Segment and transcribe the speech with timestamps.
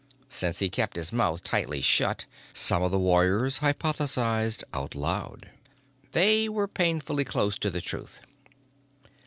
[0.31, 5.51] Since he kept his mouth tightly shut, some of the warriors hypothesized out loud.
[6.13, 8.19] They were painfully close to the truth.